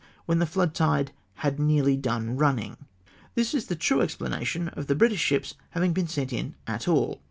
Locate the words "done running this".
1.95-3.53